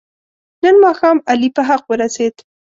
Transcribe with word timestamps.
نن 0.63 0.75
ماښام 0.83 1.17
علي 1.31 1.49
په 1.55 1.61
حق 1.67 1.83
ورسید. 1.91 2.35